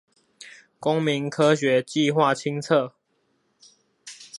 [0.79, 2.93] 公民科學計畫清冊